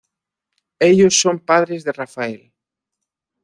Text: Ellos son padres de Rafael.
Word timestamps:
Ellos 0.79 1.21
son 1.21 1.37
padres 1.37 1.83
de 1.83 1.91
Rafael. 1.93 2.53